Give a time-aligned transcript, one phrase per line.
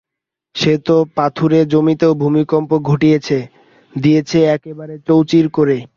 [0.55, 3.37] সে তো পাথুরে জমিতেও ভূমিকম্প ঘটিয়েছে,
[3.93, 5.77] দিয়েছে একেবারে চৌচির করে।